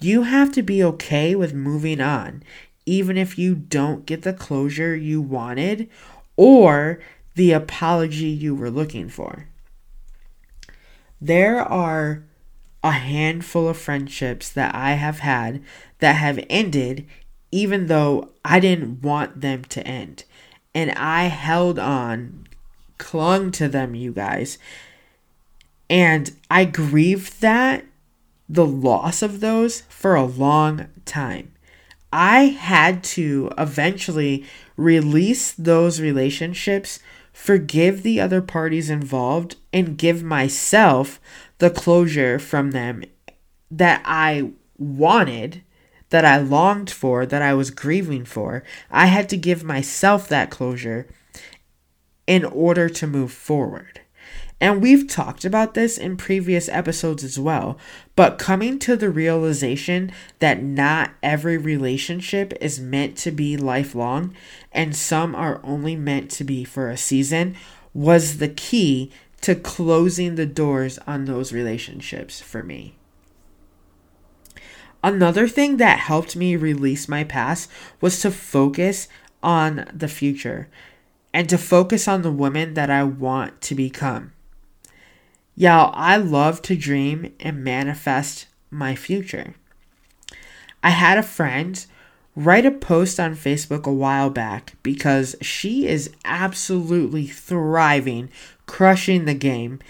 You 0.00 0.22
have 0.22 0.52
to 0.52 0.62
be 0.62 0.80
okay 0.84 1.34
with 1.34 1.52
moving 1.52 2.00
on, 2.00 2.44
even 2.86 3.16
if 3.16 3.36
you 3.36 3.56
don't 3.56 4.06
get 4.06 4.22
the 4.22 4.32
closure 4.32 4.94
you 4.94 5.20
wanted 5.20 5.90
or 6.36 7.00
the 7.34 7.50
apology 7.50 8.28
you 8.28 8.54
were 8.54 8.70
looking 8.70 9.08
for. 9.08 9.48
There 11.20 11.58
are 11.58 12.22
a 12.82 12.92
handful 12.92 13.68
of 13.68 13.78
friendships 13.78 14.48
that 14.50 14.74
I 14.74 14.92
have 14.92 15.20
had 15.20 15.62
that 16.00 16.16
have 16.16 16.44
ended 16.50 17.06
even 17.52 17.86
though 17.86 18.30
I 18.44 18.58
didn't 18.58 19.02
want 19.02 19.42
them 19.42 19.64
to 19.66 19.86
end. 19.86 20.24
And 20.74 20.90
I 20.92 21.24
held 21.24 21.78
on, 21.78 22.48
clung 22.96 23.52
to 23.52 23.68
them, 23.68 23.94
you 23.94 24.10
guys. 24.10 24.58
And 25.88 26.34
I 26.50 26.64
grieved 26.64 27.42
that, 27.42 27.84
the 28.48 28.66
loss 28.66 29.22
of 29.22 29.40
those, 29.40 29.82
for 29.82 30.14
a 30.14 30.24
long 30.24 30.88
time. 31.04 31.52
I 32.10 32.44
had 32.44 33.04
to 33.04 33.50
eventually 33.56 34.44
release 34.76 35.52
those 35.52 36.00
relationships, 36.00 37.00
forgive 37.32 38.02
the 38.02 38.20
other 38.20 38.40
parties 38.40 38.88
involved, 38.88 39.56
and 39.72 39.98
give 39.98 40.22
myself 40.22 41.20
the 41.62 41.70
closure 41.70 42.40
from 42.40 42.72
them 42.72 43.04
that 43.70 44.02
I 44.04 44.50
wanted, 44.78 45.62
that 46.10 46.24
I 46.24 46.38
longed 46.38 46.90
for, 46.90 47.24
that 47.24 47.40
I 47.40 47.54
was 47.54 47.70
grieving 47.70 48.24
for. 48.24 48.64
I 48.90 49.06
had 49.06 49.28
to 49.28 49.36
give 49.36 49.62
myself 49.62 50.26
that 50.26 50.50
closure 50.50 51.06
in 52.26 52.44
order 52.44 52.88
to 52.88 53.06
move 53.06 53.30
forward. 53.30 54.00
And 54.60 54.82
we've 54.82 55.06
talked 55.06 55.44
about 55.44 55.74
this 55.74 55.98
in 55.98 56.16
previous 56.16 56.68
episodes 56.68 57.22
as 57.22 57.38
well. 57.38 57.78
But 58.16 58.38
coming 58.38 58.80
to 58.80 58.96
the 58.96 59.10
realization 59.10 60.10
that 60.40 60.64
not 60.64 61.12
every 61.22 61.58
relationship 61.58 62.54
is 62.60 62.80
meant 62.80 63.16
to 63.18 63.30
be 63.30 63.56
lifelong 63.56 64.34
and 64.72 64.96
some 64.96 65.36
are 65.36 65.60
only 65.62 65.94
meant 65.94 66.28
to 66.32 66.42
be 66.42 66.64
for 66.64 66.90
a 66.90 66.96
season 66.96 67.54
was 67.94 68.38
the 68.38 68.48
key 68.48 69.12
to 69.42 69.54
closing 69.54 70.36
the 70.36 70.46
doors 70.46 70.98
on 71.06 71.24
those 71.26 71.52
relationships 71.52 72.40
for 72.40 72.62
me. 72.62 72.96
Another 75.04 75.48
thing 75.48 75.78
that 75.78 75.98
helped 75.98 76.36
me 76.36 76.54
release 76.56 77.08
my 77.08 77.24
past 77.24 77.68
was 78.00 78.20
to 78.20 78.30
focus 78.30 79.08
on 79.42 79.90
the 79.92 80.08
future 80.08 80.68
and 81.34 81.48
to 81.48 81.58
focus 81.58 82.06
on 82.06 82.22
the 82.22 82.30
woman 82.30 82.74
that 82.74 82.88
I 82.88 83.02
want 83.02 83.60
to 83.62 83.74
become. 83.74 84.32
Y'all, 85.56 85.92
I 85.94 86.16
love 86.16 86.62
to 86.62 86.76
dream 86.76 87.34
and 87.40 87.64
manifest 87.64 88.46
my 88.70 88.94
future. 88.94 89.54
I 90.82 90.90
had 90.90 91.18
a 91.18 91.22
friend 91.22 91.84
write 92.34 92.64
a 92.64 92.70
post 92.70 93.20
on 93.20 93.34
Facebook 93.34 93.84
a 93.86 93.92
while 93.92 94.30
back 94.30 94.74
because 94.82 95.36
she 95.42 95.86
is 95.86 96.10
absolutely 96.24 97.26
thriving, 97.26 98.30
crushing 98.66 99.24
the 99.24 99.34
game 99.34 99.80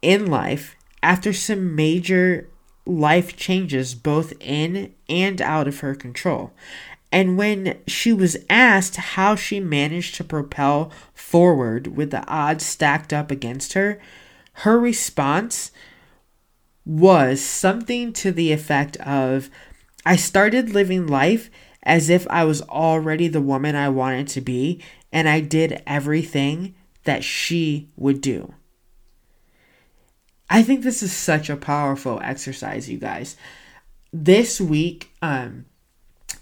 in 0.00 0.26
life 0.26 0.76
after 1.02 1.32
some 1.32 1.74
major 1.74 2.48
life 2.84 3.36
changes 3.36 3.94
both 3.94 4.32
in 4.40 4.92
and 5.08 5.40
out 5.40 5.68
of 5.68 5.80
her 5.80 5.94
control. 5.94 6.52
And 7.12 7.36
when 7.36 7.78
she 7.86 8.12
was 8.12 8.36
asked 8.48 8.96
how 8.96 9.36
she 9.36 9.60
managed 9.60 10.14
to 10.16 10.24
propel 10.24 10.90
forward 11.14 11.88
with 11.88 12.10
the 12.10 12.26
odds 12.26 12.64
stacked 12.64 13.12
up 13.12 13.30
against 13.30 13.74
her, 13.74 14.00
her 14.54 14.78
response 14.78 15.70
was 16.84 17.40
something 17.40 18.12
to 18.12 18.32
the 18.32 18.52
effect 18.52 18.96
of 18.98 19.50
I 20.04 20.16
started 20.16 20.70
living 20.70 21.06
life 21.06 21.50
as 21.82 22.08
if 22.08 22.26
I 22.28 22.44
was 22.44 22.62
already 22.62 23.28
the 23.28 23.40
woman 23.40 23.76
I 23.76 23.88
wanted 23.88 24.28
to 24.28 24.40
be, 24.40 24.80
and 25.12 25.28
I 25.28 25.40
did 25.40 25.82
everything 25.86 26.74
that 27.04 27.24
she 27.24 27.88
would 27.96 28.20
do. 28.20 28.54
I 30.48 30.62
think 30.62 30.82
this 30.82 31.02
is 31.02 31.12
such 31.12 31.48
a 31.48 31.56
powerful 31.56 32.20
exercise, 32.22 32.88
you 32.88 32.98
guys. 32.98 33.36
This 34.12 34.60
week, 34.60 35.10
um, 35.22 35.64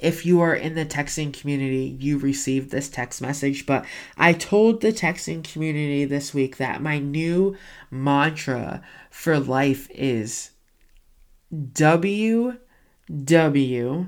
if 0.01 0.27
you 0.27 0.41
are 0.41 0.55
in 0.55 0.75
the 0.75 0.87
texting 0.87 1.33
community, 1.33 1.97
you 2.01 2.19
received 2.19 2.71
this 2.71 2.89
text 2.89 3.21
message. 3.21 3.67
But 3.67 3.85
I 4.17 4.33
told 4.33 4.81
the 4.81 4.93
texting 4.93 5.45
community 5.45 6.05
this 6.07 6.35
week 6.35 6.57
that 6.57 6.83
my 6.83 6.99
new 6.99 7.57
mantra 7.91 8.83
for 9.11 9.39
life 9.39 9.89
is 9.91 10.51
W 11.73 12.59
W 13.25 14.07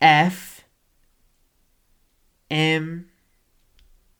F 0.00 0.64
M 2.50 3.08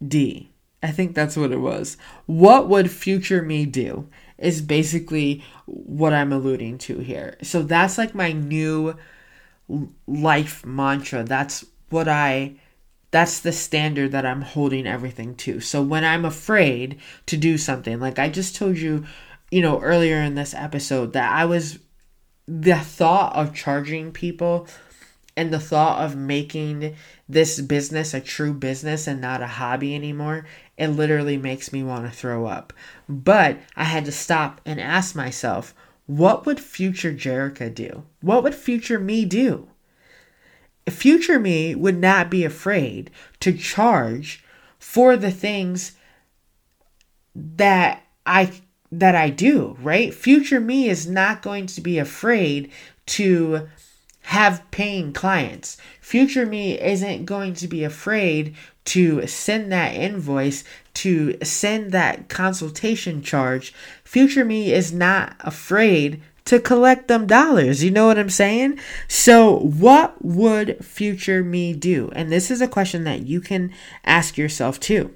D. 0.06 0.50
I 0.82 0.90
think 0.90 1.14
that's 1.14 1.36
what 1.36 1.52
it 1.52 1.60
was. 1.60 1.96
What 2.26 2.68
would 2.68 2.90
future 2.90 3.42
me 3.42 3.66
do? 3.66 4.08
Is 4.38 4.60
basically 4.60 5.44
what 5.66 6.12
I'm 6.12 6.32
alluding 6.32 6.78
to 6.78 6.98
here. 6.98 7.36
So 7.42 7.62
that's 7.62 7.98
like 7.98 8.14
my 8.14 8.32
new 8.32 8.96
life 10.06 10.66
mantra. 10.66 11.22
That's 11.22 11.64
what 11.90 12.08
I 12.08 12.56
that's 13.12 13.40
the 13.40 13.52
standard 13.52 14.10
that 14.12 14.26
I'm 14.26 14.40
holding 14.40 14.86
everything 14.86 15.34
to. 15.36 15.60
So 15.60 15.82
when 15.82 16.02
I'm 16.02 16.24
afraid 16.24 16.98
to 17.26 17.36
do 17.36 17.58
something, 17.58 18.00
like 18.00 18.18
I 18.18 18.30
just 18.30 18.56
told 18.56 18.78
you, 18.78 19.04
you 19.50 19.60
know, 19.60 19.80
earlier 19.80 20.16
in 20.16 20.34
this 20.34 20.54
episode 20.54 21.12
that 21.12 21.30
I 21.30 21.44
was 21.44 21.78
the 22.48 22.78
thought 22.78 23.36
of 23.36 23.54
charging 23.54 24.12
people 24.12 24.66
and 25.36 25.52
the 25.52 25.60
thought 25.60 26.04
of 26.04 26.16
making 26.16 26.94
this 27.28 27.60
business 27.60 28.12
a 28.14 28.20
true 28.20 28.52
business 28.52 29.06
and 29.06 29.20
not 29.20 29.42
a 29.42 29.46
hobby 29.46 29.94
anymore, 29.94 30.46
it 30.76 30.88
literally 30.88 31.36
makes 31.36 31.72
me 31.72 31.82
want 31.82 32.04
to 32.04 32.16
throw 32.16 32.46
up. 32.46 32.72
But 33.08 33.58
I 33.76 33.84
had 33.84 34.04
to 34.04 34.12
stop 34.12 34.60
and 34.66 34.80
ask 34.80 35.14
myself, 35.14 35.74
what 36.06 36.44
would 36.44 36.60
future 36.60 37.12
Jerica 37.12 37.74
do? 37.74 38.04
What 38.20 38.42
would 38.42 38.54
future 38.54 38.98
me 38.98 39.24
do? 39.24 39.68
Future 40.88 41.38
me 41.38 41.74
would 41.74 41.98
not 41.98 42.30
be 42.30 42.44
afraid 42.44 43.10
to 43.40 43.52
charge 43.52 44.44
for 44.78 45.16
the 45.16 45.30
things 45.30 45.92
that 47.34 48.02
I 48.26 48.52
that 48.90 49.14
I 49.14 49.30
do, 49.30 49.76
right? 49.80 50.12
Future 50.12 50.60
me 50.60 50.88
is 50.88 51.06
not 51.08 51.40
going 51.40 51.66
to 51.66 51.80
be 51.80 51.98
afraid 51.98 52.70
to 53.06 53.68
have 54.22 54.68
paying 54.70 55.12
clients. 55.12 55.76
Future 56.00 56.46
me 56.46 56.80
isn't 56.80 57.26
going 57.26 57.54
to 57.54 57.68
be 57.68 57.84
afraid 57.84 58.54
to 58.84 59.26
send 59.26 59.70
that 59.72 59.94
invoice, 59.94 60.64
to 60.94 61.36
send 61.42 61.92
that 61.92 62.28
consultation 62.28 63.22
charge. 63.22 63.74
Future 64.04 64.44
me 64.44 64.72
is 64.72 64.92
not 64.92 65.36
afraid 65.40 66.22
to 66.44 66.58
collect 66.58 67.08
them 67.08 67.26
dollars. 67.26 67.84
You 67.84 67.90
know 67.90 68.06
what 68.06 68.18
I'm 68.18 68.30
saying? 68.30 68.78
So, 69.08 69.58
what 69.58 70.24
would 70.24 70.84
future 70.84 71.44
me 71.44 71.72
do? 71.72 72.10
And 72.14 72.30
this 72.32 72.50
is 72.50 72.60
a 72.60 72.68
question 72.68 73.04
that 73.04 73.26
you 73.26 73.40
can 73.40 73.72
ask 74.04 74.36
yourself 74.36 74.80
too. 74.80 75.14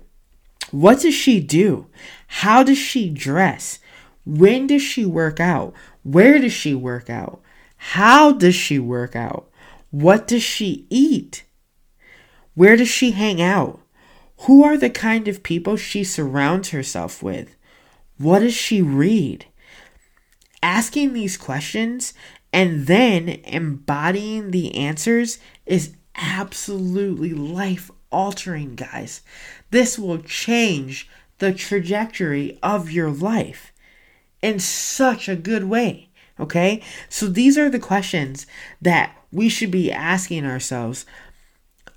What 0.70 1.00
does 1.00 1.14
she 1.14 1.40
do? 1.40 1.86
How 2.26 2.62
does 2.62 2.78
she 2.78 3.10
dress? 3.10 3.78
When 4.25 4.66
does 4.66 4.82
she 4.82 5.04
work 5.04 5.38
out? 5.38 5.75
Where 6.02 6.38
does 6.38 6.52
she 6.52 6.75
work 6.75 7.08
out? 7.08 7.40
How 7.76 8.33
does 8.33 8.54
she 8.54 8.78
work 8.78 9.14
out? 9.14 9.50
What 9.90 10.26
does 10.26 10.42
she 10.42 10.87
eat? 10.90 11.45
Where 12.54 12.76
does 12.76 12.88
she 12.88 13.12
hang 13.12 13.40
out? 13.40 13.80
Who 14.40 14.64
are 14.64 14.76
the 14.76 14.90
kind 14.90 15.28
of 15.28 15.42
people 15.42 15.76
she 15.76 16.04
surrounds 16.04 16.71
herself 16.71 17.23
with? 17.23 17.56
What 18.18 18.40
does 18.40 18.54
she 18.54 18.83
read? 18.83 19.47
Asking 20.62 21.12
these 21.12 21.37
questions 21.37 22.12
and 22.52 22.87
then 22.87 23.28
embodying 23.45 24.50
the 24.50 24.75
answers 24.75 25.38
is 25.66 25.95
absolutely 26.14 27.33
life 27.33 27.90
altering, 28.11 28.75
guys. 28.75 29.21
This 29.71 29.99
will 29.99 30.18
change 30.18 31.09
the 31.38 31.52
trajectory 31.52 32.59
of 32.62 32.90
your 32.90 33.11
life 33.11 33.73
in 34.40 34.59
such 34.59 35.28
a 35.28 35.37
good 35.37 35.64
way. 35.64 36.05
Okay? 36.38 36.83
So 37.09 37.26
these 37.26 37.57
are 37.57 37.71
the 37.71 37.78
questions 37.78 38.47
that 38.81 39.16
we 39.33 39.49
should 39.49 39.71
be 39.71 39.93
asking 39.93 40.45
ourselves 40.45 41.07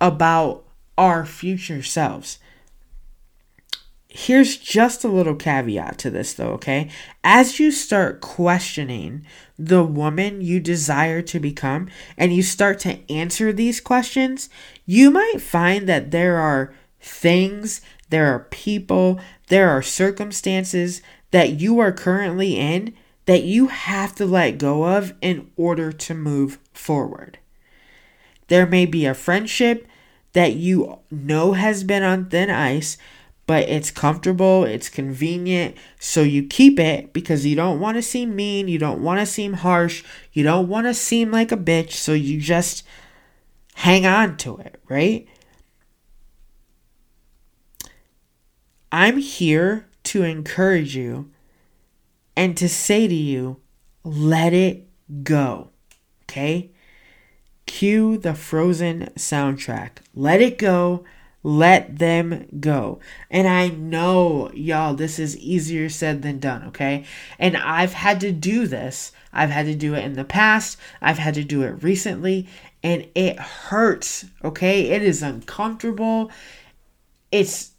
about 0.02 0.64
our 0.98 1.26
future 1.26 1.84
selves. 1.84 2.40
Here's 4.12 4.58
just 4.58 5.04
a 5.04 5.08
little 5.08 5.36
caveat 5.36 6.00
to 6.00 6.10
this, 6.10 6.34
though, 6.34 6.50
okay? 6.54 6.90
As 7.24 7.60
you 7.60 7.72
start 7.72 8.22
questioning 8.22 9.24
the 9.58 9.84
woman 9.84 10.42
you 10.42 10.60
desire 10.60 11.22
to 11.22 11.40
become 11.40 11.90
and 12.18 12.34
you 12.34 12.42
start 12.42 12.80
to 12.80 13.00
answer 13.12 13.54
these 13.54 13.80
questions, 13.80 14.50
you 14.86 15.12
might 15.12 15.40
find 15.40 15.88
that 15.88 16.10
there 16.10 16.38
are 16.38 16.74
things, 17.00 17.82
there 18.10 18.34
are 18.34 18.48
people, 18.50 19.20
there 19.48 19.70
are 19.70 19.84
circumstances 19.84 21.04
that 21.30 21.62
you 21.62 21.78
are 21.78 21.92
currently 21.92 22.58
in 22.58 22.96
that 23.30 23.44
you 23.44 23.68
have 23.68 24.16
to 24.16 24.26
let 24.26 24.58
go 24.58 24.86
of 24.88 25.14
in 25.22 25.52
order 25.56 25.92
to 25.92 26.16
move 26.16 26.58
forward. 26.74 27.38
There 28.48 28.66
may 28.66 28.88
be 28.88 29.06
a 29.06 29.14
friendship 29.14 29.86
that 30.34 30.56
you 30.56 30.98
know 31.12 31.54
has 31.54 31.84
been 31.84 32.02
on 32.02 32.28
thin 32.32 32.50
ice 32.50 32.98
but 33.46 33.70
it's 33.70 33.92
comfortable, 33.92 34.64
it's 34.64 34.90
convenient, 34.90 35.76
so 36.00 36.24
you 36.24 36.42
keep 36.42 36.80
it 36.80 37.14
because 37.14 37.46
you 37.46 37.56
don't 37.56 37.80
want 37.80 37.98
to 37.98 38.02
seem 38.02 38.36
mean, 38.36 38.68
you 38.68 38.80
don't 38.80 39.04
want 39.04 39.20
to 39.20 39.28
seem 39.28 39.54
harsh, 39.54 40.04
you 40.34 40.42
don't 40.42 40.68
want 40.68 40.88
to 40.88 40.94
seem 40.96 41.30
like 41.30 41.52
a 41.52 41.58
bitch, 41.58 41.92
so 41.92 42.14
you 42.14 42.42
just 42.42 42.84
hang 43.76 44.08
on 44.08 44.38
to 44.38 44.58
it, 44.58 44.82
right? 44.90 45.28
I'm 48.92 49.18
here 49.18 49.88
to 50.06 50.24
encourage 50.24 50.96
you 50.96 51.30
and 52.40 52.56
to 52.56 52.70
say 52.70 53.06
to 53.06 53.14
you, 53.14 53.58
let 54.06 54.54
it 54.54 54.88
go. 55.24 55.72
Okay? 56.24 56.72
Cue 57.66 58.18
the 58.18 58.34
Frozen 58.34 59.10
soundtrack. 59.18 59.98
Let 60.16 60.40
it 60.40 60.58
go. 60.58 61.04
Let 61.44 62.00
them 62.00 62.48
go. 62.62 63.02
And 63.30 63.46
I 63.46 63.68
know, 63.68 64.52
y'all, 64.54 64.94
this 64.94 65.20
is 65.20 65.38
easier 65.38 65.90
said 65.90 66.22
than 66.22 66.40
done, 66.40 66.64
okay? 66.70 67.04
And 67.38 67.58
I've 67.58 67.92
had 67.92 68.22
to 68.22 68.32
do 68.32 68.68
this. 68.68 69.12
I've 69.34 69.50
had 69.50 69.66
to 69.66 69.76
do 69.76 69.94
it 69.94 70.06
in 70.06 70.14
the 70.14 70.24
past, 70.24 70.78
I've 71.02 71.18
had 71.18 71.34
to 71.34 71.44
do 71.44 71.64
it 71.64 71.84
recently, 71.84 72.48
and 72.82 73.06
it 73.16 73.38
hurts, 73.38 74.26
okay? 74.46 74.92
It 74.92 75.02
is 75.02 75.22
uncomfortable. 75.22 76.32
It's, 77.34 77.72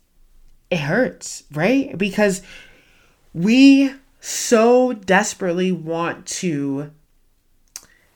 it 0.71 0.81
hurts, 0.81 1.45
right? 1.51 1.97
Because 1.97 2.43
we 3.33 3.95
so 4.21 4.93
desperately 4.93 5.73
want 5.73 6.27
to 6.27 6.91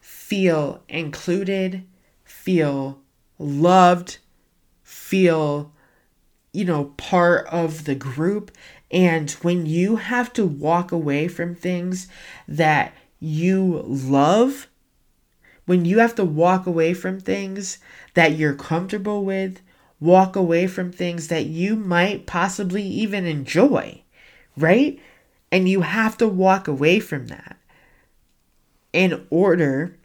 feel 0.00 0.82
included, 0.88 1.84
feel 2.24 3.00
loved 3.38 4.18
feel, 5.14 5.72
you 6.52 6.64
know, 6.64 6.86
part 6.96 7.46
of 7.48 7.84
the 7.84 7.94
group. 7.94 8.50
And 8.90 9.30
when 9.42 9.66
you 9.66 9.96
have 9.96 10.32
to 10.34 10.46
walk 10.46 10.92
away 10.92 11.26
from 11.28 11.54
things 11.54 12.06
that 12.46 12.94
you 13.18 13.82
love, 13.86 14.68
when 15.66 15.84
you 15.84 15.98
have 15.98 16.14
to 16.14 16.24
walk 16.24 16.66
away 16.66 16.94
from 16.94 17.20
things 17.20 17.78
that 18.14 18.36
you're 18.36 18.54
comfortable 18.54 19.24
with, 19.24 19.60
walk 19.98 20.36
away 20.36 20.66
from 20.66 20.92
things 20.92 21.28
that 21.28 21.46
you 21.46 21.74
might 21.76 22.26
possibly 22.26 22.82
even 22.82 23.24
enjoy, 23.26 24.02
right? 24.56 25.00
And 25.54 25.68
you 25.68 25.82
have 25.82 26.18
to 26.18 26.26
walk 26.26 26.66
away 26.66 26.98
from 26.98 27.28
that 27.28 27.56
in 28.92 29.24
order 29.30 29.96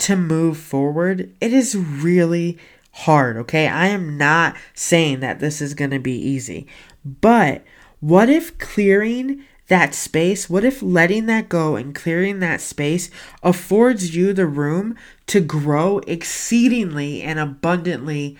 to 0.00 0.16
move 0.16 0.58
forward. 0.58 1.34
It 1.40 1.54
is 1.54 1.74
really 1.74 2.58
hard, 2.92 3.38
okay? 3.38 3.68
I 3.68 3.86
am 3.86 4.18
not 4.18 4.54
saying 4.74 5.20
that 5.20 5.40
this 5.40 5.62
is 5.62 5.72
going 5.72 5.92
to 5.92 5.98
be 5.98 6.12
easy. 6.12 6.66
But 7.06 7.64
what 8.00 8.28
if 8.28 8.58
clearing 8.58 9.44
that 9.68 9.94
space, 9.94 10.50
what 10.50 10.62
if 10.62 10.82
letting 10.82 11.24
that 11.24 11.48
go 11.48 11.76
and 11.76 11.94
clearing 11.94 12.40
that 12.40 12.60
space 12.60 13.10
affords 13.42 14.14
you 14.14 14.34
the 14.34 14.46
room 14.46 14.94
to 15.28 15.40
grow 15.40 16.00
exceedingly 16.00 17.22
and 17.22 17.38
abundantly 17.38 18.36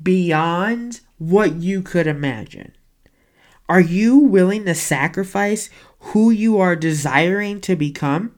beyond 0.00 1.00
what 1.18 1.56
you 1.56 1.82
could 1.82 2.06
imagine? 2.06 2.75
Are 3.68 3.80
you 3.80 4.18
willing 4.18 4.64
to 4.66 4.74
sacrifice 4.74 5.70
who 5.98 6.30
you 6.30 6.58
are 6.58 6.76
desiring 6.76 7.60
to 7.62 7.74
become? 7.74 8.34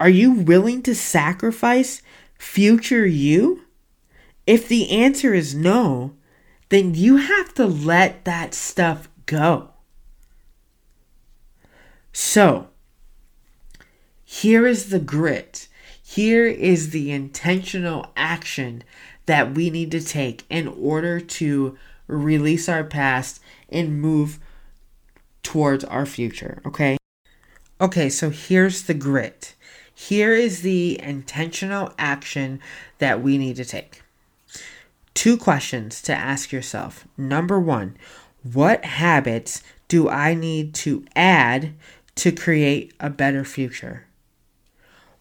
Are 0.00 0.08
you 0.08 0.32
willing 0.32 0.82
to 0.82 0.94
sacrifice 0.94 2.02
future 2.38 3.06
you? 3.06 3.62
If 4.46 4.68
the 4.68 4.90
answer 4.90 5.34
is 5.34 5.54
no, 5.54 6.14
then 6.68 6.94
you 6.94 7.16
have 7.16 7.54
to 7.54 7.66
let 7.66 8.24
that 8.24 8.54
stuff 8.54 9.08
go. 9.26 9.70
So, 12.12 12.68
here 14.24 14.66
is 14.66 14.90
the 14.90 14.98
grit. 14.98 15.68
Here 16.02 16.46
is 16.46 16.90
the 16.90 17.12
intentional 17.12 18.12
action 18.16 18.82
that 19.26 19.54
we 19.54 19.70
need 19.70 19.90
to 19.92 20.00
take 20.00 20.44
in 20.48 20.68
order 20.68 21.20
to 21.20 21.76
release 22.06 22.68
our 22.68 22.84
past 22.84 23.40
and 23.68 24.00
move 24.00 24.38
towards 25.46 25.84
our 25.84 26.04
future, 26.04 26.60
okay? 26.66 26.96
Okay, 27.80 28.08
so 28.08 28.30
here's 28.30 28.82
the 28.82 28.94
grit. 28.94 29.54
Here 29.94 30.32
is 30.32 30.62
the 30.62 31.00
intentional 31.00 31.92
action 31.96 32.58
that 32.98 33.22
we 33.22 33.38
need 33.38 33.54
to 33.56 33.64
take. 33.64 34.02
Two 35.14 35.36
questions 35.36 36.02
to 36.02 36.12
ask 36.12 36.50
yourself. 36.50 37.06
Number 37.16 37.60
one, 37.60 37.96
what 38.42 38.84
habits 38.84 39.62
do 39.86 40.08
I 40.08 40.34
need 40.34 40.74
to 40.74 41.04
add 41.14 41.74
to 42.16 42.32
create 42.32 42.92
a 42.98 43.08
better 43.08 43.44
future? 43.44 44.06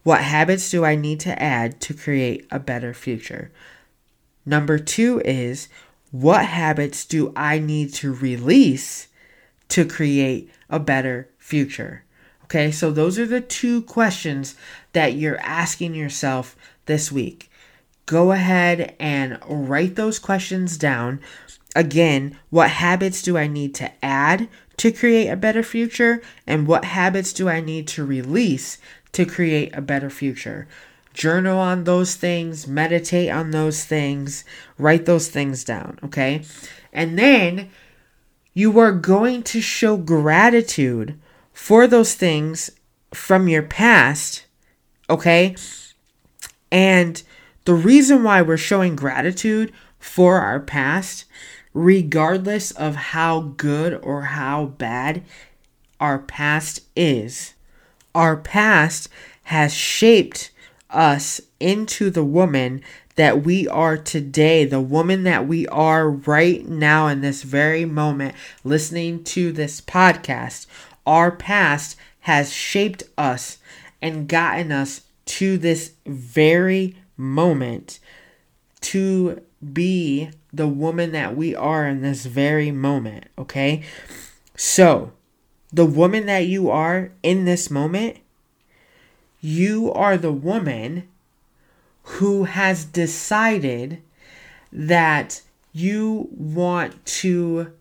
What 0.02 0.22
habits 0.22 0.72
do 0.72 0.84
I 0.84 0.96
need 0.96 1.20
to 1.20 1.40
add 1.40 1.80
to 1.82 1.94
create 1.94 2.48
a 2.50 2.58
better 2.58 2.96
future? 2.96 3.52
Number 4.44 4.80
two 4.80 5.22
is, 5.24 5.70
what 6.10 6.46
habits 6.46 7.06
do 7.06 7.32
I 7.36 7.60
need 7.60 7.94
to 7.96 8.12
release 8.12 9.08
to 9.70 9.86
create 9.86 10.50
a 10.70 10.80
better 10.80 11.30
future? 11.38 12.04
Okay, 12.46 12.72
so 12.72 12.92
those 12.92 13.18
are 13.18 13.26
the 13.26 13.42
two 13.42 13.82
questions 13.82 14.56
that 14.94 15.14
you're 15.14 15.40
asking 15.40 15.96
yourself 15.96 16.56
this 16.86 17.12
week 17.12 17.50
go 18.06 18.32
ahead 18.32 18.96
and 19.00 19.40
write 19.48 19.96
those 19.96 20.20
questions 20.20 20.78
down. 20.78 21.20
Again, 21.76 22.38
what 22.50 22.70
habits 22.70 23.22
do 23.22 23.38
I 23.38 23.48
need 23.48 23.76
to 23.76 23.92
add 24.04 24.48
to 24.78 24.92
create 24.92 25.28
a 25.28 25.36
better 25.36 25.64
future? 25.64 26.22
And 26.48 26.68
what 26.68 26.86
habits 26.86 27.34
do 27.34 27.50
I 27.50 27.62
need 27.62 27.88
to 27.90 28.06
release 28.06 28.78
to 29.14 29.26
create 29.26 29.76
a 29.76 29.82
better 29.82 30.10
future? 30.10 30.68
Journal 31.14 31.58
on 31.58 31.86
those 31.86 32.16
things, 32.16 32.68
meditate 32.68 33.30
on 33.30 33.52
those 33.52 33.86
things, 33.86 34.44
write 34.78 35.06
those 35.06 35.30
things 35.30 35.64
down, 35.64 35.98
okay? 36.04 36.44
And 36.92 37.18
then 37.18 37.70
you 38.56 38.80
are 38.80 38.94
going 38.94 39.44
to 39.44 39.62
show 39.62 39.98
gratitude 39.98 41.20
for 41.52 41.86
those 41.86 42.16
things 42.16 42.72
from 43.14 43.50
your 43.50 43.62
past, 43.62 44.46
okay? 45.10 45.56
And 46.72 47.22
the 47.66 47.74
reason 47.74 48.24
why 48.24 48.42
we're 48.42 48.58
showing 48.58 48.96
gratitude 48.96 49.74
for 50.00 50.40
our 50.40 50.62
past, 50.62 51.26
regardless 51.74 52.72
of 52.72 52.96
how 52.96 53.42
good 53.42 54.00
or 54.02 54.22
how 54.22 54.68
bad 54.68 55.24
our 56.00 56.20
past 56.20 56.80
is, 56.96 57.56
our 58.14 58.38
past 58.38 59.10
has 59.44 59.74
shaped 59.74 60.52
us 60.90 61.42
into 61.60 62.10
the 62.10 62.24
woman 62.24 62.82
that 63.16 63.44
we 63.44 63.68
are 63.68 63.98
today, 63.98 64.66
the 64.66 64.82
woman 64.82 65.24
that 65.24 65.48
we 65.48 65.68
are 65.68 66.10
right 66.10 66.68
now 66.68 67.08
in 67.08 67.22
this 67.22 67.44
very 67.44 67.86
moment, 67.86 68.36
listening 68.64 69.24
to 69.24 69.52
this 69.52 69.82
podcast, 69.82 70.68
our 71.06 71.32
past 71.32 71.98
has 72.22 72.52
shaped 72.52 73.04
us 73.18 73.58
and 74.02 74.28
gotten 74.28 74.72
us 74.72 75.02
to 75.26 75.58
this 75.58 75.94
very 76.06 76.96
moment 77.18 78.00
to 78.82 79.42
be 79.74 80.30
the 80.54 80.68
woman 80.68 81.12
that 81.12 81.36
we 81.36 81.56
are 81.56 81.88
in 81.88 82.02
this 82.02 82.26
very 82.26 82.72
moment, 82.72 83.26
okay? 83.38 83.84
So, 84.56 85.12
the 85.72 85.86
woman 85.86 86.26
that 86.28 86.46
you 86.46 86.70
are 86.70 87.12
in 87.24 87.46
this 87.46 87.70
moment, 87.72 88.18
you 89.42 89.92
are 89.92 90.18
the 90.18 90.32
woman 90.32 91.08
who 92.16 92.46
has 92.46 92.86
decided 92.86 94.02
that 94.72 95.42
you 95.74 96.30
want 96.32 97.06
to 97.06 97.74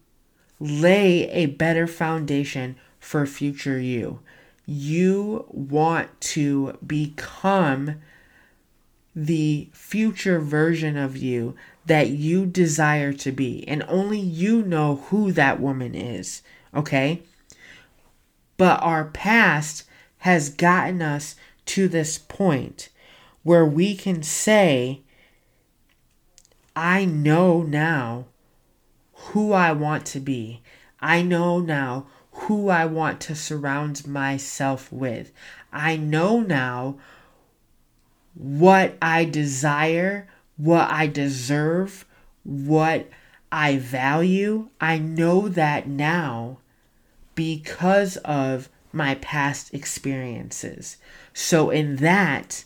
lay 0.59 1.31
a 1.31 1.47
better 1.47 1.87
foundation 1.87 2.75
for 2.99 3.27
future 3.27 3.79
you. 3.79 4.19
You 4.67 5.45
want 5.49 6.21
to 6.33 6.77
become 6.85 7.97
the 9.15 9.69
future 9.73 10.41
version 10.41 10.97
of 10.97 11.17
you 11.17 11.55
that 11.87 12.09
you 12.09 12.45
desire 12.45 13.13
to 13.13 13.31
be. 13.31 13.67
And 13.69 13.85
only 13.87 14.19
you 14.19 14.63
know 14.63 14.97
who 14.97 15.31
that 15.31 15.61
woman 15.61 15.95
is, 15.95 16.43
okay? 16.75 17.23
But 18.57 18.83
our 18.83 19.05
past 19.05 19.85
has 20.19 20.49
gotten 20.49 21.03
us 21.03 21.37
to 21.67 21.87
this 21.87 22.19
point 22.19 22.89
where 23.45 23.65
we 23.65 23.95
can 23.95 24.23
say, 24.23 25.03
I 26.75 27.05
know 27.05 27.63
now 27.63 28.25
who 29.13 29.53
I 29.53 29.73
want 29.73 30.05
to 30.07 30.21
be. 30.21 30.63
I 31.01 31.23
know 31.23 31.61
now 31.61 32.07
who 32.33 32.69
I 32.69 32.85
want 32.87 33.21
to 33.23 33.37
surround 33.37 34.07
myself 34.07 34.91
with. 34.91 35.31
I 35.73 35.97
know 35.97 36.41
now 36.41 36.97
what 38.35 38.97
I 39.01 39.25
desire, 39.25 40.29
what 40.57 40.91
I 40.91 41.07
deserve, 41.07 42.05
what 42.43 43.09
I 43.53 43.77
value. 43.79 44.69
I 44.81 44.99
know 44.99 45.49
that 45.49 45.87
now 45.87 46.59
because 47.35 48.17
of 48.19 48.69
my 48.93 49.17
past 49.17 49.73
experiences. 49.75 50.97
So, 51.33 51.71
in 51.71 51.97
that, 51.97 52.65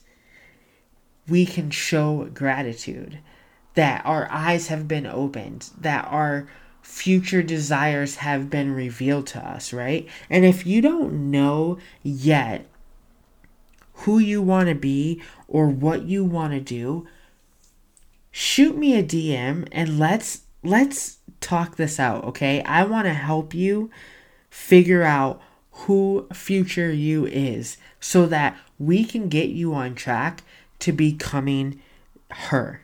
we 1.29 1.47
can 1.47 1.71
show 1.71 2.29
gratitude 2.33 3.19
that 3.75 4.05
our 4.05 4.29
eyes 4.31 4.69
have 4.69 4.89
been 4.89 5.07
opened, 5.07 5.71
that 5.79 6.05
our 6.07 6.49
future 6.83 7.43
desires 7.43 8.17
have 8.17 8.51
been 8.51 8.73
revealed 8.73 9.27
to 9.29 9.39
us, 9.39 9.73
right? 9.73 10.09
And 10.31 10.45
if 10.45 10.67
you 10.67 10.81
don't 10.81 11.31
know 11.31 11.79
yet 12.03 12.67
who 13.93 14.19
you 14.19 14.41
want 14.41 14.69
to 14.69 14.75
be 14.75 15.23
or 15.47 15.69
what 15.69 16.05
you 16.05 16.25
want 16.25 16.55
to 16.55 16.61
do, 16.61 17.07
shoot 18.31 18.77
me 18.77 18.99
a 18.99 19.03
DM 19.03 19.69
and 19.71 19.99
let's 19.99 20.43
let's 20.63 21.19
talk 21.41 21.77
this 21.77 22.01
out, 22.01 22.25
okay? 22.25 22.63
I 22.63 22.85
want 22.85 23.07
to 23.07 23.15
help 23.15 23.55
you 23.55 23.91
figure 24.51 25.03
out 25.03 25.41
who 25.71 26.27
future 26.33 26.93
you 26.93 27.27
is 27.27 27.77
so 28.01 28.27
that 28.27 28.57
we 28.79 29.05
can 29.05 29.29
get 29.29 29.51
you 29.51 29.75
on 29.75 29.95
track 29.95 30.43
to 30.81 30.93
becoming 30.93 31.81
her. 32.31 32.83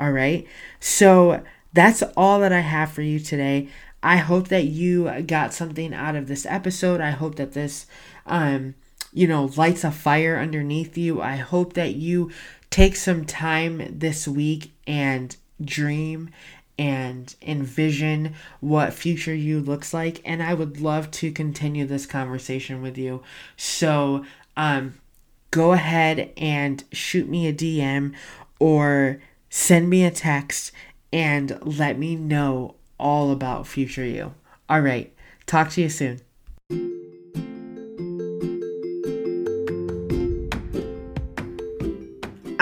All 0.00 0.12
right? 0.12 0.46
So 0.80 1.42
that's 1.72 2.02
all 2.16 2.40
that 2.40 2.52
I 2.52 2.60
have 2.60 2.92
for 2.92 3.02
you 3.02 3.18
today. 3.18 3.68
I 4.02 4.16
hope 4.18 4.48
that 4.48 4.64
you 4.64 5.22
got 5.22 5.52
something 5.52 5.92
out 5.92 6.16
of 6.16 6.28
this 6.28 6.46
episode. 6.46 7.00
I 7.00 7.10
hope 7.10 7.34
that 7.36 7.52
this 7.52 7.86
um 8.26 8.74
you 9.12 9.26
know 9.26 9.46
lights 9.56 9.84
a 9.84 9.90
fire 9.90 10.38
underneath 10.38 10.96
you. 10.96 11.20
I 11.20 11.36
hope 11.36 11.72
that 11.74 11.94
you 11.94 12.30
take 12.70 12.96
some 12.96 13.24
time 13.24 13.98
this 13.98 14.28
week 14.28 14.72
and 14.86 15.34
dream 15.64 16.30
and 16.78 17.34
envision 17.42 18.34
what 18.60 18.92
future 18.92 19.34
you 19.34 19.58
looks 19.60 19.92
like 19.92 20.20
and 20.24 20.40
i 20.40 20.54
would 20.54 20.80
love 20.80 21.10
to 21.10 21.32
continue 21.32 21.84
this 21.84 22.06
conversation 22.06 22.80
with 22.80 22.96
you 22.96 23.20
so 23.56 24.24
um, 24.56 24.94
go 25.50 25.72
ahead 25.72 26.32
and 26.36 26.84
shoot 26.92 27.28
me 27.28 27.46
a 27.46 27.52
dm 27.52 28.14
or 28.58 29.20
send 29.50 29.88
me 29.88 30.04
a 30.04 30.10
text 30.10 30.72
and 31.12 31.58
let 31.62 31.98
me 31.98 32.16
know 32.16 32.74
all 32.98 33.30
about 33.30 33.66
future 33.66 34.04
you 34.04 34.34
all 34.68 34.80
right 34.80 35.14
talk 35.46 35.70
to 35.70 35.80
you 35.80 35.88
soon 35.88 36.20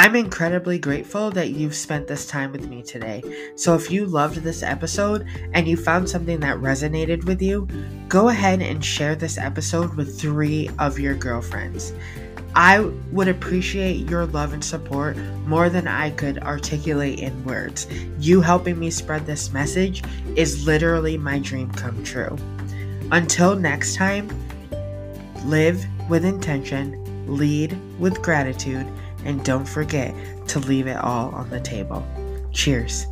I'm 0.07 0.15
incredibly 0.15 0.79
grateful 0.79 1.33
that 1.33 1.51
you've 1.51 1.75
spent 1.75 2.07
this 2.07 2.27
time 2.27 2.53
with 2.53 2.69
me 2.69 2.81
today. 2.81 3.25
So, 3.57 3.75
if 3.75 3.91
you 3.91 4.07
loved 4.07 4.37
this 4.37 4.63
episode 4.63 5.27
and 5.53 5.67
you 5.67 5.77
found 5.77 6.09
something 6.09 6.39
that 6.41 6.59
resonated 6.59 7.25
with 7.25 7.43
you, 7.43 7.67
go 8.07 8.29
ahead 8.29 8.63
and 8.63 8.85
share 8.85 9.17
this 9.17 9.37
episode 9.37 9.95
with 9.95 10.21
three 10.21 10.71
of 10.79 11.01
your 11.01 11.17
girlfriends. 11.17 11.93
I 12.57 12.81
would 13.13 13.29
appreciate 13.29 14.09
your 14.09 14.25
love 14.25 14.55
and 14.55 14.65
support 14.65 15.19
more 15.47 15.69
than 15.69 15.87
I 15.87 16.09
could 16.11 16.39
articulate 16.39 17.21
in 17.21 17.45
words. 17.45 17.87
You 18.19 18.41
helping 18.41 18.79
me 18.79 18.91
spread 18.91 19.27
this 19.27 19.53
message 19.53 20.03
is 20.37 20.67
literally 20.67 21.19
my 21.19 21.39
dream 21.39 21.71
come 21.73 22.03
true. 22.03 22.35
Until 23.13 23.57
next 23.57 23.97
time, 23.97 24.31
live 25.45 25.85
with 26.09 26.25
intention, 26.25 27.27
lead 27.27 27.77
with 28.01 28.23
gratitude 28.23 28.87
and 29.27 29.45
don't 29.45 29.69
forget 29.69 30.15
to 30.49 30.59
leave 30.61 30.87
it 30.87 30.97
all 30.97 31.35
on 31.35 31.51
the 31.51 31.61
table. 31.61 32.07
Cheers. 32.53 33.07